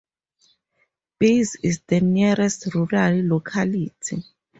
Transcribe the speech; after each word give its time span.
Biz 1.19 1.57
is 1.61 1.81
the 1.81 1.99
nearest 2.01 2.73
rural 2.73 3.21
locality. 3.23 4.23